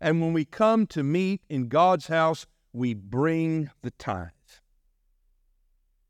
[0.00, 4.60] And when we come to meet in God's house, we bring the tithes.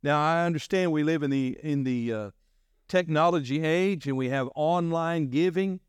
[0.03, 2.31] Now I understand we live in the in the uh,
[2.89, 5.81] technology age and we have online giving.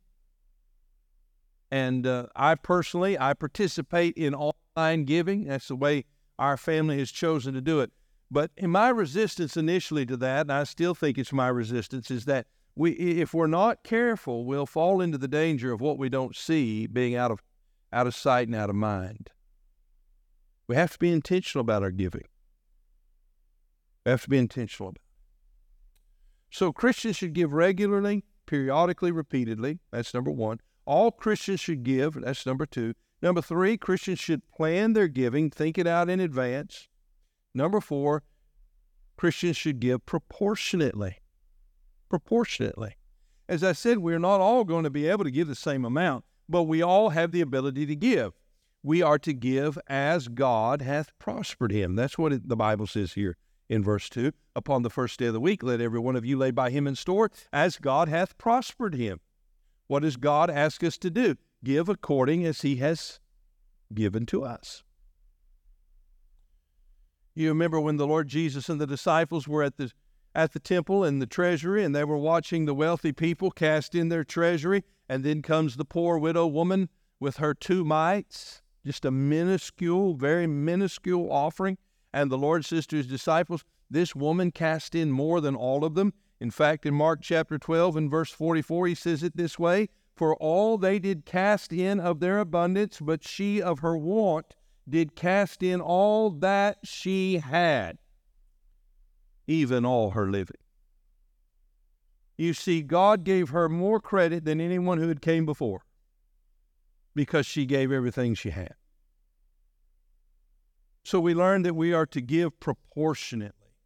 [1.73, 5.45] And uh, I personally I participate in online giving.
[5.45, 6.05] That's the way
[6.37, 7.91] our family has chosen to do it.
[8.29, 12.25] But in my resistance initially to that, and I still think it's my resistance, is
[12.25, 16.35] that we, if we're not careful, we'll fall into the danger of what we don't
[16.35, 17.41] see being out of,
[17.91, 19.31] out of sight and out of mind.
[20.67, 22.25] We have to be intentional about our giving.
[24.05, 25.01] We have to be intentional about it.
[26.51, 29.79] So Christians should give regularly, periodically, repeatedly.
[29.91, 30.59] That's number one.
[30.85, 32.13] All Christians should give.
[32.21, 32.93] That's number two.
[33.21, 36.89] Number three, Christians should plan their giving, think it out in advance.
[37.55, 38.23] Number four,
[39.15, 41.17] Christians should give proportionately.
[42.09, 42.97] Proportionately.
[43.47, 46.25] As I said, we're not all going to be able to give the same amount,
[46.49, 48.33] but we all have the ability to give.
[48.81, 51.95] We are to give as God hath prospered him.
[51.95, 53.37] That's what the Bible says here
[53.69, 54.33] in verse 2.
[54.55, 56.87] Upon the first day of the week, let every one of you lay by him
[56.87, 59.21] in store as God hath prospered him.
[59.87, 61.35] What does God ask us to do?
[61.63, 63.19] give according as he has
[63.93, 64.83] given to us.
[67.35, 69.91] You remember when the Lord Jesus and the disciples were at the
[70.35, 74.09] at the temple and the treasury and they were watching the wealthy people cast in
[74.09, 79.11] their treasury and then comes the poor widow woman with her two mites, just a
[79.11, 81.77] minuscule, very minuscule offering,
[82.11, 85.93] and the Lord says to his disciples, this woman cast in more than all of
[85.93, 86.13] them.
[86.43, 90.35] In fact, in Mark chapter 12 and verse 44, he says it this way for
[90.35, 94.53] all they did cast in of their abundance, but she of her want
[94.87, 97.97] did cast in all that she had,
[99.47, 100.57] even all her living.
[102.37, 105.85] You see, God gave her more credit than anyone who had came before
[107.15, 108.75] because she gave everything she had.
[111.05, 113.77] So we learned that we are to give proportionately.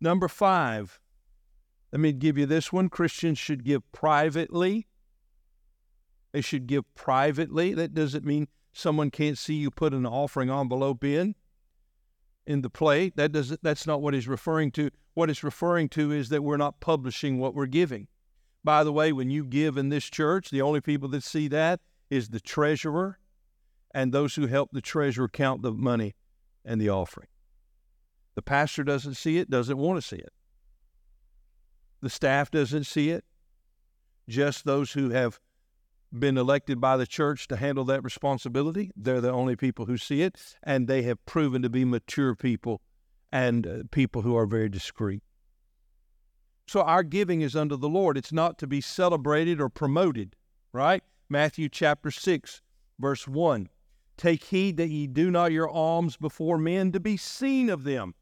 [0.00, 0.99] Number five,
[1.92, 4.86] let me give you this one Christians should give privately
[6.32, 7.74] they should give privately.
[7.74, 11.34] That doesn't mean someone can't see you put an offering envelope in
[12.46, 13.16] in the plate.
[13.16, 14.90] That doesn't that's not what he's referring to.
[15.14, 18.06] What it's referring to is that we're not publishing what we're giving.
[18.62, 21.80] By the way, when you give in this church, the only people that see that
[22.10, 23.18] is the treasurer
[23.92, 26.14] and those who help the treasurer count the money
[26.64, 27.28] and the offering.
[28.34, 30.32] The pastor doesn't see it, doesn't want to see it.
[32.00, 33.24] The staff doesn't see it.
[34.28, 35.40] Just those who have
[36.16, 38.90] been elected by the church to handle that responsibility.
[38.96, 42.80] They're the only people who see it, and they have proven to be mature people
[43.30, 45.22] and uh, people who are very discreet.
[46.66, 48.16] So our giving is unto the Lord.
[48.16, 50.36] It's not to be celebrated or promoted,
[50.72, 51.02] right?
[51.28, 52.62] Matthew chapter 6,
[52.98, 53.68] verse 1.
[54.16, 58.14] Take heed that ye do not your alms before men to be seen of them.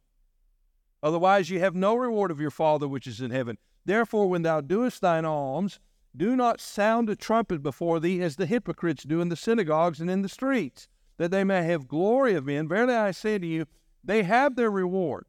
[1.02, 3.58] Otherwise, you have no reward of your Father which is in heaven.
[3.88, 5.80] Therefore, when thou doest thine alms,
[6.14, 10.10] do not sound a trumpet before thee as the hypocrites do in the synagogues and
[10.10, 12.68] in the streets, that they may have glory of men.
[12.68, 13.64] Verily I say to you,
[14.04, 15.24] they have their reward.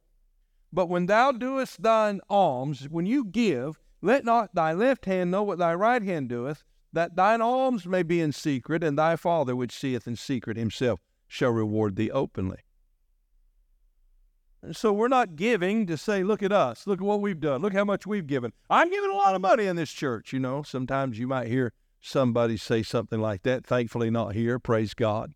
[0.74, 5.42] But when thou doest thine alms, when you give, let not thy left hand know
[5.42, 9.56] what thy right hand doeth, that thine alms may be in secret, and thy Father
[9.56, 11.00] which seeth in secret himself
[11.30, 12.60] shall reward thee openly.
[14.74, 17.74] So we're not giving to say, look at us, look at what we've done, look
[17.74, 18.52] how much we've given.
[18.70, 20.34] I'm giving a lot of money in this church.
[20.34, 23.66] You know, sometimes you might hear somebody say something like that.
[23.66, 24.60] Thankfully, not here.
[24.60, 25.34] Praise God.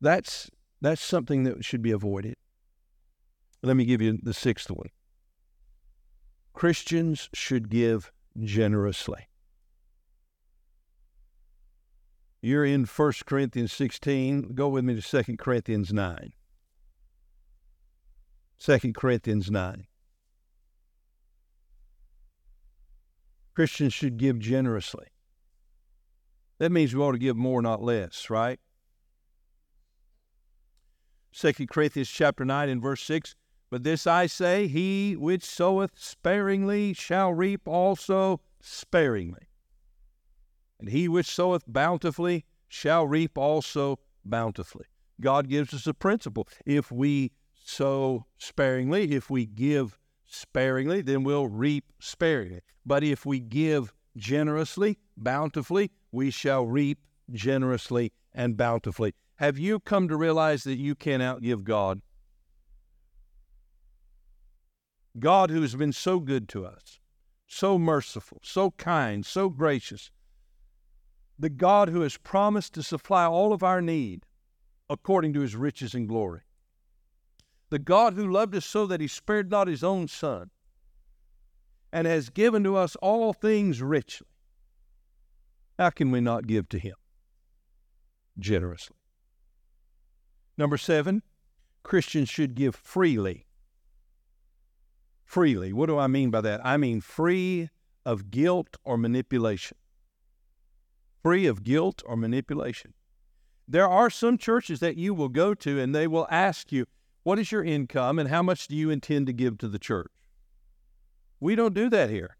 [0.00, 2.34] That's that's something that should be avoided.
[3.62, 4.88] Let me give you the sixth one.
[6.52, 9.28] Christians should give generously.
[12.44, 14.52] You're in 1 Corinthians 16.
[14.54, 16.34] Go with me to 2 Corinthians 9.
[18.60, 19.86] 2 Corinthians 9.
[23.54, 25.06] Christians should give generously.
[26.58, 28.60] That means we ought to give more, not less, right?
[31.32, 33.34] 2 Corinthians chapter 9 and verse 6
[33.70, 39.48] but this I say, he which soweth sparingly shall reap also sparingly.
[40.84, 44.84] And he which soweth bountifully shall reap also bountifully.
[45.18, 46.46] God gives us a principle.
[46.66, 52.60] If we sow sparingly, if we give sparingly, then we'll reap sparingly.
[52.84, 56.98] But if we give generously, bountifully, we shall reap
[57.32, 59.14] generously and bountifully.
[59.36, 62.02] Have you come to realize that you can't outgive God?
[65.18, 67.00] God who has been so good to us,
[67.46, 70.10] so merciful, so kind, so gracious,
[71.38, 74.24] the God who has promised to supply all of our need
[74.88, 76.42] according to his riches and glory,
[77.70, 80.50] the God who loved us so that he spared not his own Son
[81.92, 84.26] and has given to us all things richly.
[85.78, 86.94] How can we not give to him
[88.38, 88.96] generously?
[90.56, 91.22] Number seven,
[91.82, 93.46] Christians should give freely
[95.24, 95.72] freely.
[95.72, 96.64] What do I mean by that?
[96.64, 97.70] I mean free
[98.06, 99.76] of guilt or manipulation.
[101.24, 102.92] Free of guilt or manipulation.
[103.66, 106.84] There are some churches that you will go to and they will ask you,
[107.22, 110.12] What is your income and how much do you intend to give to the church?
[111.40, 112.36] We don't do that here.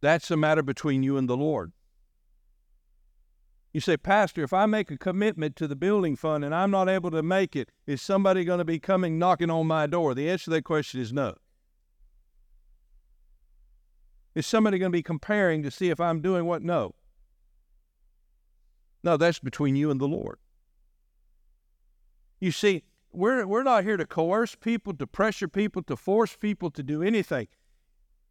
[0.00, 1.72] That's a matter between you and the Lord.
[3.72, 6.88] You say, Pastor, if I make a commitment to the building fund and I'm not
[6.88, 10.14] able to make it, is somebody going to be coming knocking on my door?
[10.14, 11.34] The answer to that question is no.
[14.34, 16.62] Is somebody going to be comparing to see if I'm doing what?
[16.62, 16.94] No.
[19.04, 20.38] No, that's between you and the Lord.
[22.40, 26.70] You see, we're, we're not here to coerce people, to pressure people, to force people
[26.70, 27.48] to do anything.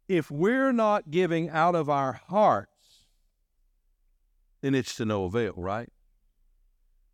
[0.08, 3.06] If we're not giving out of our hearts,
[4.60, 5.88] then it's to no avail, right?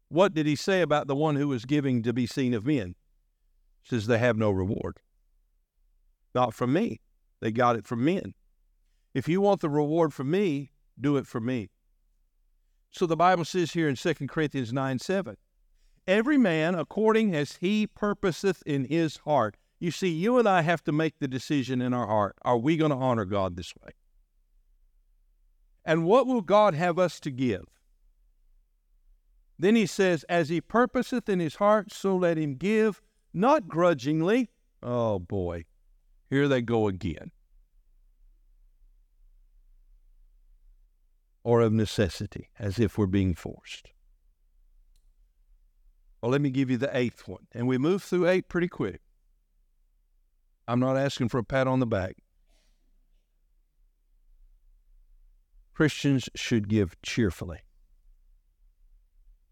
[0.09, 2.95] What did he say about the one who was giving to be seen of men?
[3.83, 5.01] He says they have no reward.
[6.35, 7.01] Not from me.
[7.41, 8.35] They got it from men.
[9.19, 11.71] If you want the reward from me, do it for me.
[12.93, 15.37] So the Bible says here in 2 Corinthians 9 7,
[16.07, 19.57] every man according as he purposeth in his heart.
[19.81, 22.37] You see, you and I have to make the decision in our heart.
[22.43, 23.91] Are we going to honor God this way?
[25.85, 27.65] And what will God have us to give?
[29.59, 33.03] Then he says, As he purposeth in his heart, so let him give,
[33.35, 34.51] not grudgingly.
[34.81, 35.65] Oh boy,
[36.31, 37.33] here they go again.
[41.49, 43.89] Or of necessity, as if we're being forced.
[46.21, 47.47] Well, let me give you the eighth one.
[47.53, 49.01] And we move through eight pretty quick.
[50.67, 52.17] I'm not asking for a pat on the back.
[55.73, 57.61] Christians should give cheerfully.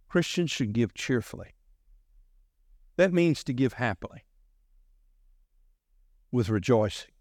[0.07, 1.55] Christians should give cheerfully.
[2.97, 4.26] That means to give happily,
[6.30, 7.12] with rejoicing.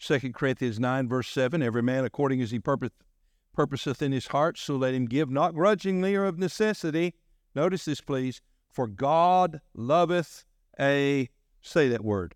[0.00, 2.58] 2 Corinthians 9, verse 7 Every man according as he
[3.54, 7.14] purposeth in his heart, so let him give, not grudgingly or of necessity.
[7.54, 8.40] Notice this, please.
[8.70, 10.44] For God loveth
[10.78, 11.30] a,
[11.62, 12.34] say that word,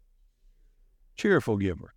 [1.16, 1.92] cheerful giver.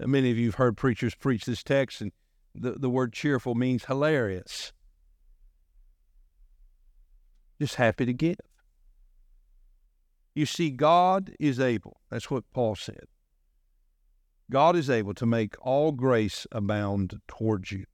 [0.00, 2.12] Now, Many of you have heard preachers preach this text, and
[2.54, 4.72] the, the word cheerful means hilarious.
[7.60, 8.36] Just happy to give.
[10.34, 12.00] You see, God is able.
[12.10, 13.06] That's what Paul said.
[14.50, 17.84] God is able to make all grace abound towards you,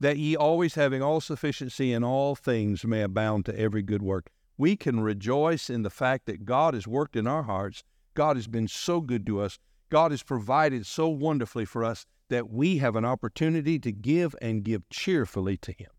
[0.00, 4.30] that ye always having all sufficiency in all things may abound to every good work.
[4.56, 7.84] We can rejoice in the fact that God has worked in our hearts.
[8.14, 9.58] God has been so good to us.
[9.90, 14.64] God has provided so wonderfully for us that we have an opportunity to give and
[14.64, 15.90] give cheerfully to Him.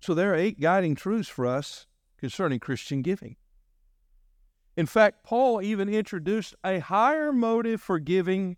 [0.00, 1.86] So there are eight guiding truths for us
[2.18, 3.36] concerning Christian giving.
[4.76, 8.56] In fact, Paul even introduced a higher motive for giving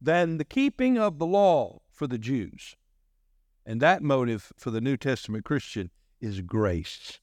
[0.00, 2.76] than the keeping of the law for the Jews.
[3.66, 5.90] And that motive for the New Testament Christian
[6.20, 7.20] is grace.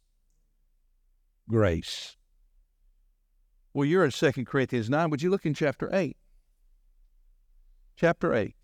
[1.50, 2.16] Grace.
[3.74, 5.10] Well, you're in 2 Corinthians 9.
[5.10, 6.16] Would you look in chapter 8?
[7.96, 8.56] Chapter 8.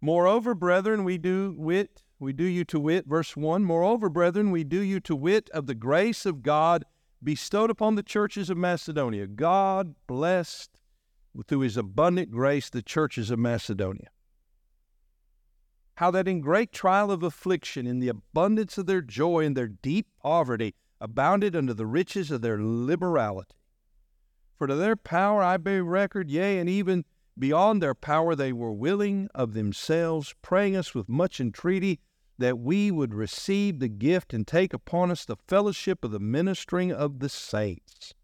[0.00, 4.62] Moreover, brethren, we do wit, we do you to wit, verse 1 Moreover, brethren, we
[4.62, 6.84] do you to wit of the grace of God
[7.22, 9.26] bestowed upon the churches of Macedonia.
[9.26, 10.70] God blessed
[11.48, 14.08] through his abundant grace the churches of Macedonia.
[15.94, 19.68] How that in great trial of affliction, in the abundance of their joy and their
[19.68, 23.54] deep poverty, abounded under the riches of their liberality.
[24.58, 27.06] For to their power I bear record, yea, and even
[27.38, 31.98] beyond their power they were willing of themselves, praying us with much entreaty
[32.40, 36.90] that we would receive the gift and take upon us the fellowship of the ministering
[36.90, 38.14] of the saints.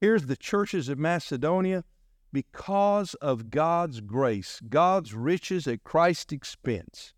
[0.00, 1.84] Here's the churches of Macedonia
[2.32, 7.14] because of God's grace, God's riches at Christ's expense.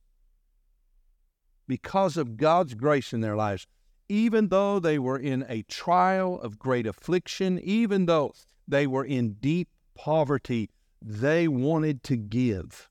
[1.67, 3.67] Because of God's grace in their lives,
[4.11, 8.35] even though they were in a trial of great affliction, even though
[8.69, 10.69] they were in deep poverty,
[11.01, 12.91] they wanted to give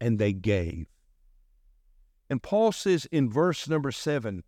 [0.00, 0.86] and they gave.
[2.30, 4.44] And Paul says in verse number seven,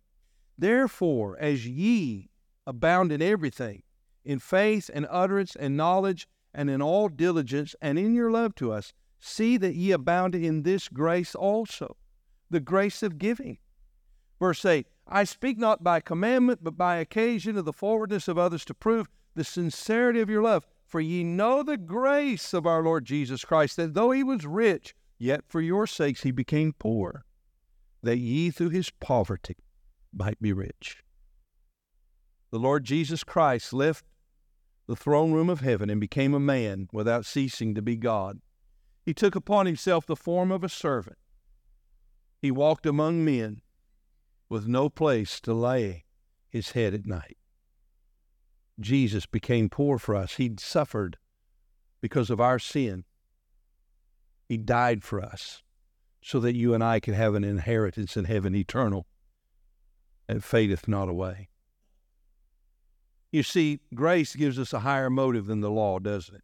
[0.57, 2.29] Therefore, as ye
[2.67, 3.81] abound in everything,
[4.23, 8.71] in faith and utterance and knowledge, and in all diligence, and in your love to
[8.71, 11.97] us, see that ye abound in this grace also,
[12.49, 13.57] the grace of giving.
[14.39, 18.63] Verse 8 I speak not by commandment, but by occasion of the forwardness of others
[18.65, 20.67] to prove the sincerity of your love.
[20.85, 24.93] For ye know the grace of our Lord Jesus Christ, that though he was rich,
[25.17, 27.25] yet for your sakes he became poor
[28.03, 29.57] that ye through his poverty
[30.13, 31.03] might be rich.
[32.51, 34.05] The Lord Jesus Christ left
[34.87, 38.41] the throne room of heaven and became a man without ceasing to be God.
[39.05, 41.17] He took upon himself the form of a servant.
[42.41, 43.61] He walked among men
[44.49, 46.05] with no place to lay
[46.49, 47.37] his head at night.
[48.79, 50.35] Jesus became poor for us.
[50.35, 51.17] He suffered
[52.01, 53.05] because of our sin.
[54.49, 55.61] He died for us
[56.21, 59.07] so that you and I can have an inheritance in heaven eternal
[60.27, 61.49] and fadeth not away.
[63.31, 66.43] You see, grace gives us a higher motive than the law, doesn't it?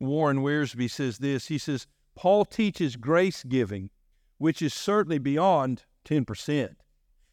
[0.00, 1.46] Warren Wiersbe says this.
[1.46, 3.90] He says, Paul teaches grace giving,
[4.38, 6.74] which is certainly beyond 10%.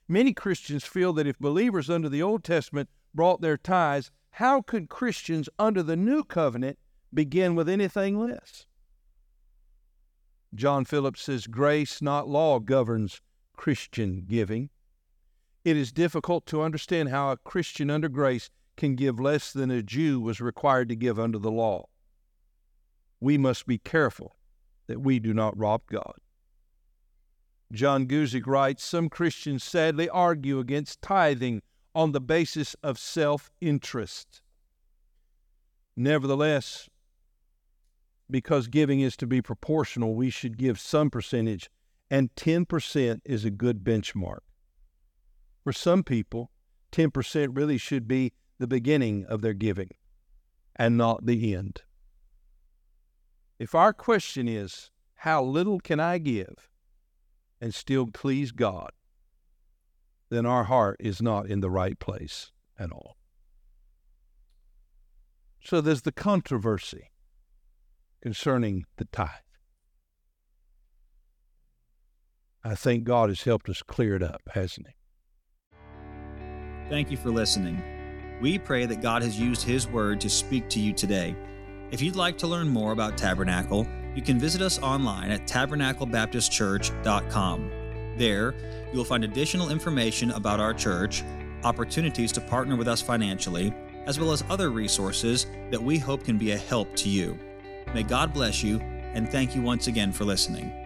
[0.08, 4.90] Many Christians feel that if believers under the Old Testament brought their tithes, how could
[4.90, 6.78] Christians under the New Covenant
[7.14, 8.68] begin with anything less?
[10.54, 13.22] John Phillips says, Grace, not law, governs
[13.56, 14.70] Christian giving.
[15.64, 19.82] It is difficult to understand how a Christian under grace can give less than a
[19.82, 21.88] Jew was required to give under the law.
[23.20, 24.36] We must be careful
[24.88, 26.16] that we do not rob God.
[27.72, 31.62] John Guzik writes Some Christians sadly argue against tithing
[31.96, 34.42] on the basis of self interest.
[35.96, 36.90] Nevertheless,
[38.30, 41.70] because giving is to be proportional, we should give some percentage,
[42.10, 44.40] and 10% is a good benchmark.
[45.64, 46.52] For some people,
[46.92, 49.90] 10% really should be the beginning of their giving
[50.76, 51.82] and not the end.
[53.60, 56.70] If our question is, How little can I give
[57.60, 58.92] and still please God?
[60.30, 63.16] then our heart is not in the right place at all.
[65.64, 67.12] So there's the controversy
[68.22, 69.30] concerning the tithe.
[72.64, 74.94] I think God has helped us clear it up, hasn't He?
[76.90, 77.82] Thank you for listening.
[78.42, 81.36] We pray that God has used His Word to speak to you today.
[81.92, 87.72] If you'd like to learn more about Tabernacle, you can visit us online at tabernaclebaptistchurch.com.
[88.18, 88.54] There,
[88.92, 91.24] you will find additional information about our church,
[91.64, 93.72] opportunities to partner with us financially,
[94.06, 97.38] as well as other resources that we hope can be a help to you.
[97.94, 98.80] May God bless you,
[99.14, 100.85] and thank you once again for listening.